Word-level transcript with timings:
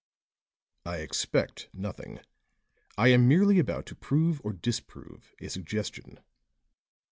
"I 0.83 0.97
expect 0.97 1.69
nothing. 1.73 2.21
I 2.97 3.09
am 3.09 3.27
merely 3.27 3.59
about 3.59 3.85
to 3.85 3.95
prove 3.95 4.41
or 4.43 4.51
disprove 4.51 5.35
a 5.39 5.47
suggestion." 5.47 6.17